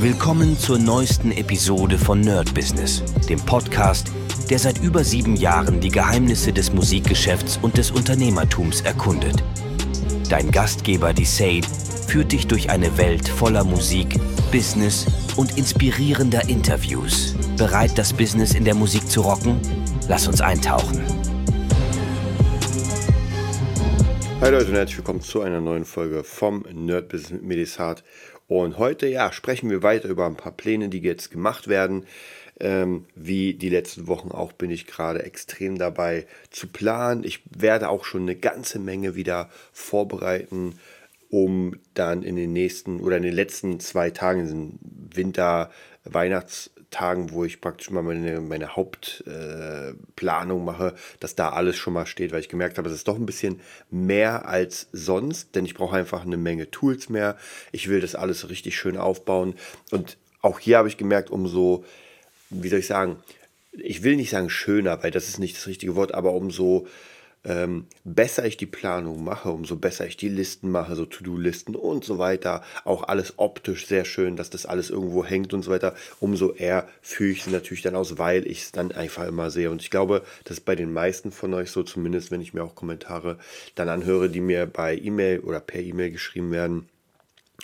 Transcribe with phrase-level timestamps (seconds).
[0.00, 4.10] Willkommen zur neuesten Episode von Nerd Business, dem Podcast,
[4.50, 9.42] der seit über sieben Jahren die Geheimnisse des Musikgeschäfts und des Unternehmertums erkundet.
[10.28, 11.66] Dein Gastgeber, die Sade,
[12.08, 14.18] führt dich durch eine Welt voller Musik,
[14.50, 17.34] Business und inspirierender Interviews.
[17.56, 19.58] Bereit, das Business in der Musik zu rocken?
[20.08, 21.00] Lass uns eintauchen.
[24.40, 28.04] Hi Leute und herzlich willkommen zu einer neuen Folge vom Nerd Business mit Medisat.
[28.54, 32.06] Und heute ja, sprechen wir weiter über ein paar Pläne, die jetzt gemacht werden.
[32.60, 37.24] Ähm, wie die letzten Wochen auch bin ich gerade extrem dabei zu planen.
[37.24, 40.78] Ich werde auch schon eine ganze Menge wieder vorbereiten,
[41.30, 44.78] um dann in den nächsten oder in den letzten zwei Tagen, in den
[45.12, 45.72] Winter,
[46.04, 51.92] Weihnachts- Tagen, wo ich praktisch mal meine, meine Hauptplanung äh, mache, dass da alles schon
[51.92, 55.64] mal steht, weil ich gemerkt habe, es ist doch ein bisschen mehr als sonst, denn
[55.64, 57.36] ich brauche einfach eine Menge Tools mehr.
[57.72, 59.54] Ich will das alles richtig schön aufbauen.
[59.90, 61.84] Und auch hier habe ich gemerkt, umso,
[62.50, 63.16] wie soll ich sagen,
[63.72, 66.86] ich will nicht sagen schöner, weil das ist nicht das richtige Wort, aber umso
[67.44, 72.04] ähm, besser ich die Planung mache, umso besser ich die Listen mache, so To-Do-Listen und
[72.04, 75.94] so weiter, auch alles optisch sehr schön, dass das alles irgendwo hängt und so weiter,
[76.20, 79.70] umso eher führe ich sie natürlich dann aus, weil ich es dann einfach immer sehe.
[79.70, 82.64] Und ich glaube, das ist bei den meisten von euch so, zumindest wenn ich mir
[82.64, 83.38] auch Kommentare
[83.74, 86.88] dann anhöre, die mir bei E-Mail oder per E-Mail geschrieben werden,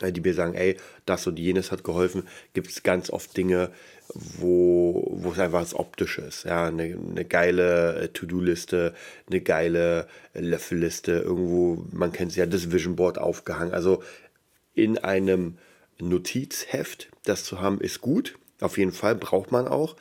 [0.00, 3.70] äh, die mir sagen, ey, das und jenes hat geholfen, gibt es ganz oft Dinge,
[4.14, 6.44] wo, wo es einfach Optische ist.
[6.44, 8.94] Ja, eine, eine geile äh, To-Do-Liste,
[9.28, 13.74] eine geile äh, Löffelliste, irgendwo, man kennt es ja, das Vision Board aufgehangen.
[13.74, 14.02] Also
[14.74, 15.58] in einem
[16.00, 18.38] Notizheft, das zu haben, ist gut.
[18.60, 19.96] Auf jeden Fall braucht man auch.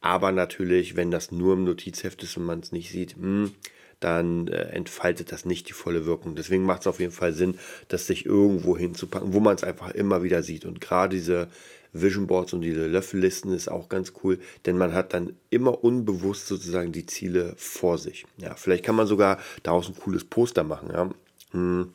[0.00, 3.54] Aber natürlich, wenn das nur im Notizheft ist und man es nicht sieht, mh, hm,
[4.00, 6.36] dann äh, entfaltet das nicht die volle Wirkung.
[6.36, 9.90] Deswegen macht es auf jeden Fall Sinn, das sich irgendwo hinzupacken, wo man es einfach
[9.92, 10.66] immer wieder sieht.
[10.66, 11.48] Und gerade diese
[11.94, 16.46] Vision Boards und diese Löffellisten ist auch ganz cool, denn man hat dann immer unbewusst
[16.46, 18.26] sozusagen die Ziele vor sich.
[18.36, 21.10] Ja, vielleicht kann man sogar daraus ein cooles Poster machen, ja.
[21.52, 21.92] Hm,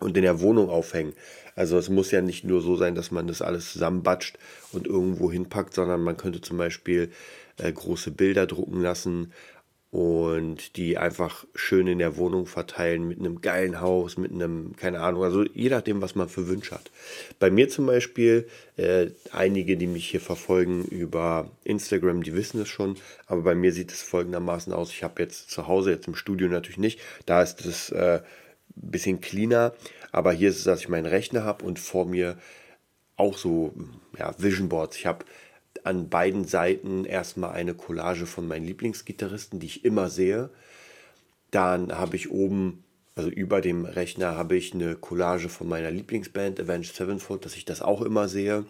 [0.00, 1.12] und in der Wohnung aufhängen.
[1.54, 4.38] Also es muss ja nicht nur so sein, dass man das alles zusammenbatscht
[4.72, 7.10] und irgendwo hinpackt, sondern man könnte zum Beispiel
[7.58, 9.32] äh, große Bilder drucken lassen
[9.94, 14.98] und die einfach schön in der Wohnung verteilen mit einem geilen Haus, mit einem, keine
[14.98, 16.90] Ahnung, also je nachdem, was man für Wünsche hat.
[17.38, 22.68] Bei mir zum Beispiel, äh, einige, die mich hier verfolgen über Instagram, die wissen es
[22.68, 22.96] schon,
[23.26, 24.90] aber bei mir sieht es folgendermaßen aus.
[24.90, 28.20] Ich habe jetzt zu Hause, jetzt im Studio natürlich nicht, da ist es äh,
[28.76, 29.74] ein bisschen cleaner,
[30.10, 32.36] aber hier ist es, dass ich meinen Rechner habe und vor mir
[33.16, 33.72] auch so
[34.18, 34.96] ja, Vision Boards.
[34.96, 35.24] Ich habe
[35.84, 40.50] an beiden Seiten erstmal eine Collage von meinen Lieblingsgitarristen, die ich immer sehe.
[41.50, 42.82] Dann habe ich oben,
[43.14, 47.66] also über dem Rechner, habe ich eine Collage von meiner Lieblingsband Avenged Sevenfold, dass ich
[47.66, 48.64] das auch immer sehe.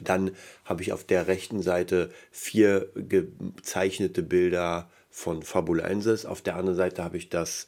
[0.00, 0.32] Dann
[0.64, 6.24] habe ich auf der rechten Seite vier gezeichnete Bilder von Fabulensis.
[6.24, 7.66] Auf der anderen Seite habe ich das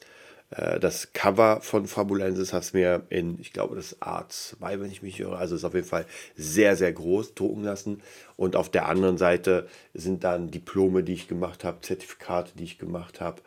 [0.55, 5.37] das Cover von Fabulensis hast mir in, ich glaube, das A2, wenn ich mich irre,
[5.37, 6.05] also ist auf jeden Fall
[6.35, 8.01] sehr, sehr groß drucken lassen.
[8.37, 12.77] Und auf der anderen Seite sind dann Diplome, die ich gemacht habe, Zertifikate, die ich
[12.77, 13.41] gemacht habe.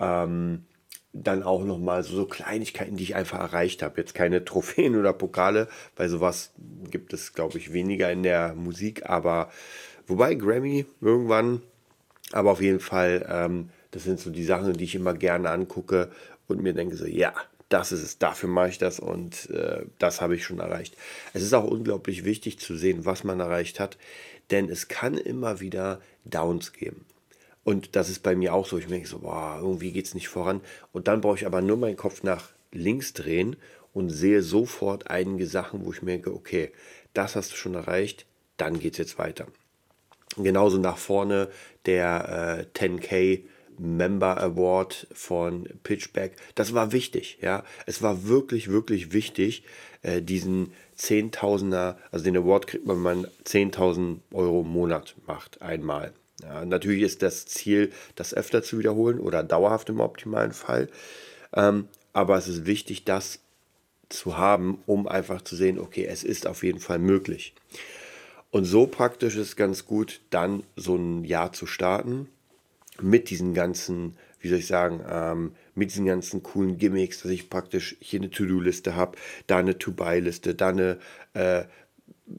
[0.00, 0.64] Ähm,
[1.12, 4.00] dann auch nochmal so, so Kleinigkeiten, die ich einfach erreicht habe.
[4.00, 6.52] Jetzt keine Trophäen oder Pokale, weil sowas
[6.90, 9.08] gibt es, glaube ich, weniger in der Musik.
[9.08, 9.50] Aber
[10.06, 11.62] wobei Grammy irgendwann,
[12.32, 16.10] aber auf jeden Fall, ähm, das sind so die Sachen, die ich immer gerne angucke
[16.48, 17.34] und mir denke so, ja,
[17.68, 20.96] das ist es, dafür mache ich das und äh, das habe ich schon erreicht.
[21.34, 23.98] Es ist auch unglaublich wichtig zu sehen, was man erreicht hat,
[24.50, 27.04] denn es kann immer wieder Downs geben.
[27.64, 28.78] Und das ist bei mir auch so.
[28.78, 30.62] Ich denke so, boah, irgendwie geht es nicht voran.
[30.92, 33.56] Und dann brauche ich aber nur meinen Kopf nach links drehen
[33.92, 36.72] und sehe sofort einige Sachen, wo ich mir denke, okay,
[37.12, 38.24] das hast du schon erreicht,
[38.56, 39.46] dann geht es jetzt weiter.
[40.36, 41.50] Genauso nach vorne
[41.84, 43.42] der äh, 10K
[43.78, 46.36] Member Award von Pitchback.
[46.54, 47.64] Das war wichtig, ja.
[47.86, 49.62] Es war wirklich, wirklich wichtig,
[50.02, 55.62] äh, diesen Zehntausender, also den Award kriegt man, wenn man 10.000 Euro im Monat macht,
[55.62, 56.12] einmal.
[56.42, 60.88] Ja, natürlich ist das Ziel, das öfter zu wiederholen oder dauerhaft im optimalen Fall.
[61.52, 63.40] Ähm, aber es ist wichtig, das
[64.08, 67.54] zu haben, um einfach zu sehen, okay, es ist auf jeden Fall möglich.
[68.50, 72.28] Und so praktisch ist ganz gut, dann so ein Jahr zu starten
[73.00, 77.50] mit diesen ganzen, wie soll ich sagen, ähm, mit diesen ganzen coolen Gimmicks, dass ich
[77.50, 79.16] praktisch hier eine To-Do-Liste habe,
[79.46, 80.98] da eine To-Buy-Liste, da eine
[81.34, 81.64] äh,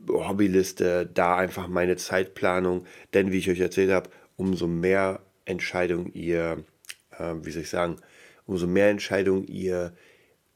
[0.07, 2.85] Hobbyliste, da einfach meine Zeitplanung.
[3.13, 6.63] Denn wie ich euch erzählt habe, umso mehr Entscheidungen ihr,
[7.17, 7.97] äh, wie soll ich sagen,
[8.45, 9.94] umso mehr Entscheidungen ihr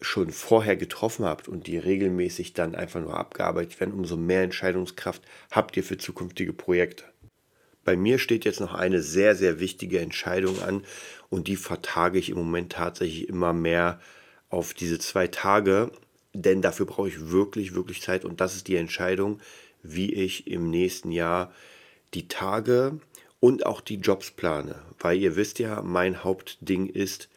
[0.01, 5.23] schon vorher getroffen habt und die regelmäßig dann einfach nur abgearbeitet werden, umso mehr Entscheidungskraft
[5.51, 7.05] habt ihr für zukünftige Projekte.
[7.85, 10.83] Bei mir steht jetzt noch eine sehr, sehr wichtige Entscheidung an
[11.29, 13.99] und die vertage ich im Moment tatsächlich immer mehr
[14.49, 15.91] auf diese zwei Tage,
[16.33, 19.39] denn dafür brauche ich wirklich, wirklich Zeit und das ist die Entscheidung,
[19.81, 21.53] wie ich im nächsten Jahr
[22.13, 22.99] die Tage
[23.39, 27.29] und auch die Jobs plane, weil ihr wisst ja, mein Hauptding ist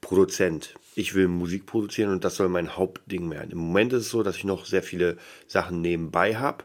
[0.00, 0.74] Produzent.
[0.94, 3.50] Ich will Musik produzieren und das soll mein Hauptding werden.
[3.52, 5.16] Im Moment ist es so, dass ich noch sehr viele
[5.46, 6.64] Sachen nebenbei habe.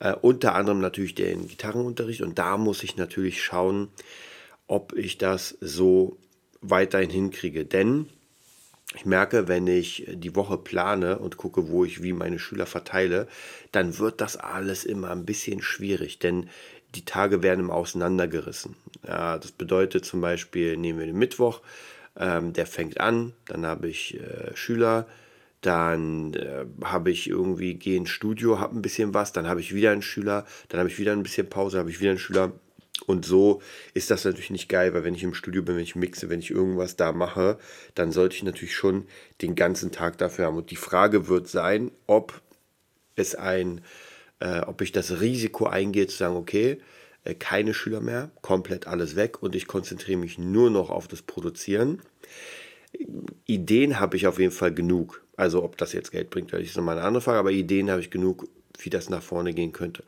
[0.00, 3.88] Äh, unter anderem natürlich den Gitarrenunterricht und da muss ich natürlich schauen,
[4.66, 6.16] ob ich das so
[6.60, 7.64] weiterhin hinkriege.
[7.64, 8.06] Denn
[8.96, 13.28] ich merke, wenn ich die Woche plane und gucke, wo ich wie meine Schüler verteile,
[13.70, 16.48] dann wird das alles immer ein bisschen schwierig, denn
[16.96, 18.74] die Tage werden immer auseinandergerissen.
[19.06, 21.60] Ja, das bedeutet zum Beispiel, nehmen wir den Mittwoch,
[22.16, 25.06] ähm, der fängt an, dann habe ich äh, Schüler,
[25.60, 29.74] dann äh, habe ich irgendwie, gehe ins Studio, habe ein bisschen was, dann habe ich
[29.74, 32.52] wieder einen Schüler, dann habe ich wieder ein bisschen Pause, habe ich wieder einen Schüler.
[33.06, 33.62] Und so
[33.94, 36.40] ist das natürlich nicht geil, weil wenn ich im Studio bin, wenn ich mixe, wenn
[36.40, 37.58] ich irgendwas da mache,
[37.94, 39.06] dann sollte ich natürlich schon
[39.40, 40.56] den ganzen Tag dafür haben.
[40.56, 42.40] Und die Frage wird sein, ob
[43.16, 43.80] es ein,
[44.40, 46.78] äh, ob ich das Risiko eingehe zu sagen, okay,
[47.24, 51.22] äh, keine Schüler mehr, komplett alles weg und ich konzentriere mich nur noch auf das
[51.22, 52.00] Produzieren.
[53.46, 55.24] Ideen habe ich auf jeden Fall genug.
[55.36, 58.10] Also ob das jetzt Geld bringt, ist nochmal eine andere Frage, aber Ideen habe ich
[58.10, 58.48] genug,
[58.78, 60.04] wie das nach vorne gehen könnte.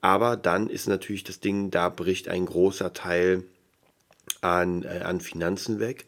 [0.00, 3.42] Aber dann ist natürlich das Ding, da bricht ein großer Teil
[4.40, 6.06] an, äh, an Finanzen weg.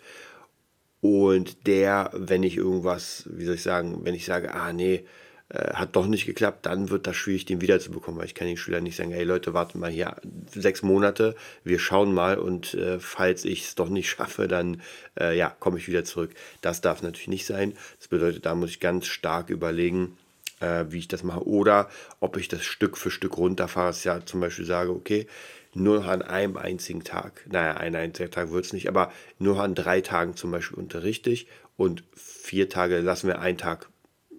[1.00, 5.04] Und der, wenn ich irgendwas, wie soll ich sagen, wenn ich sage, ah nee,
[5.50, 8.56] äh, hat doch nicht geklappt, dann wird das schwierig, den wiederzubekommen, weil ich kann den
[8.56, 10.16] Schülern nicht sagen, hey Leute, warten mal hier
[10.50, 11.34] sechs Monate,
[11.64, 14.82] wir schauen mal und äh, falls ich es doch nicht schaffe, dann
[15.18, 16.32] äh, ja, komme ich wieder zurück.
[16.60, 17.74] Das darf natürlich nicht sein.
[17.98, 20.18] Das bedeutet, da muss ich ganz stark überlegen,
[20.60, 21.88] äh, wie ich das mache oder
[22.20, 23.88] ob ich das Stück für Stück runterfahre.
[23.88, 25.26] Dass ja zum Beispiel sage, okay,
[25.74, 29.74] nur an einem einzigen Tag, naja, ein einziger Tag wird es nicht, aber nur an
[29.74, 31.46] drei Tagen zum Beispiel unterrichte ich
[31.76, 33.88] und vier Tage lassen wir einen Tag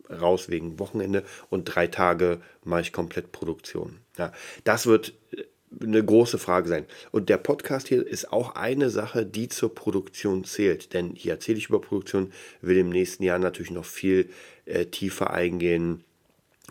[0.09, 3.99] raus wegen Wochenende und drei Tage mache ich komplett Produktion.
[4.17, 4.31] Ja,
[4.63, 5.43] das wird äh,
[5.81, 6.85] eine große Frage sein.
[7.11, 10.93] Und der Podcast hier ist auch eine Sache, die zur Produktion zählt.
[10.93, 14.29] Denn hier erzähle ich über Produktion, will im nächsten Jahr natürlich noch viel
[14.65, 16.03] äh, tiefer eingehen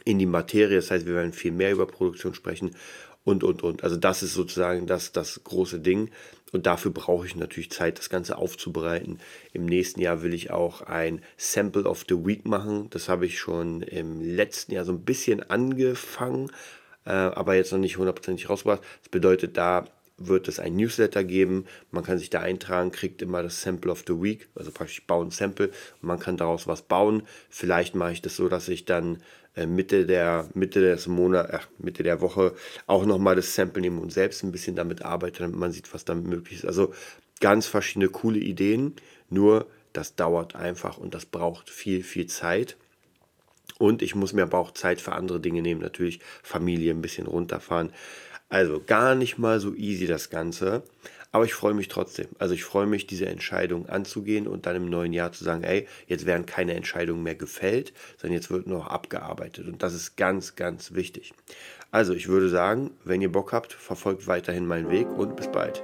[0.05, 0.77] in die Materie.
[0.77, 2.75] Das heißt, wir werden viel mehr über Produktion sprechen
[3.25, 3.85] und, und, und.
[3.85, 6.11] Also das ist sozusagen das, das große Ding.
[6.53, 9.19] Und dafür brauche ich natürlich Zeit, das Ganze aufzubereiten.
[9.53, 12.89] Im nächsten Jahr will ich auch ein Sample of the Week machen.
[12.91, 16.51] Das habe ich schon im letzten Jahr so ein bisschen angefangen,
[17.05, 18.83] äh, aber jetzt noch nicht hundertprozentig rausgebracht.
[19.03, 19.85] Das bedeutet, da
[20.19, 21.65] wird es ein Newsletter geben.
[21.91, 25.31] Man kann sich da eintragen, kriegt immer das Sample of the Week, also praktisch bauen
[25.31, 27.23] Sample und man kann daraus was bauen.
[27.49, 29.23] Vielleicht mache ich das so, dass ich dann
[29.55, 32.55] äh, Mitte der Mitte des Monats, ach, Mitte der Woche
[32.87, 36.05] auch nochmal das Sample nehme und selbst ein bisschen damit arbeite, damit man sieht, was
[36.05, 36.67] damit möglich ist.
[36.67, 36.93] Also
[37.41, 38.97] ganz verschiedene coole Ideen,
[39.31, 42.77] nur das dauert einfach und das braucht viel, viel Zeit.
[43.79, 47.27] Und ich muss mir aber auch Zeit für andere Dinge nehmen, natürlich Familie ein bisschen
[47.27, 47.93] runterfahren.
[48.49, 50.83] Also gar nicht mal so easy das Ganze.
[51.31, 52.29] Aber ich freue mich trotzdem.
[52.39, 55.87] Also ich freue mich, diese Entscheidung anzugehen und dann im neuen Jahr zu sagen, ey,
[56.07, 59.69] jetzt werden keine Entscheidungen mehr gefällt, sondern jetzt wird noch abgearbeitet.
[59.69, 61.35] Und das ist ganz, ganz wichtig.
[61.91, 65.83] Also ich würde sagen, wenn ihr Bock habt, verfolgt weiterhin meinen Weg und bis bald.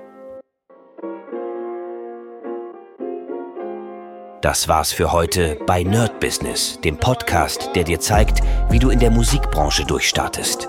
[4.40, 8.98] Das war's für heute bei Nerd Business, dem Podcast, der dir zeigt, wie du in
[8.98, 10.68] der Musikbranche durchstartest.